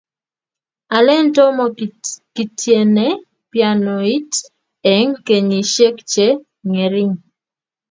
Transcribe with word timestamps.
alen 0.97 1.23
tomo 1.35 1.65
kitiene 2.35 3.07
pianoit 3.51 4.31
eng 4.93 5.11
kenyishek 5.25 5.95
che 6.11 6.27
ng'ering 6.69 7.13